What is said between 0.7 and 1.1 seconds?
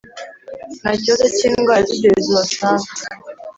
Nta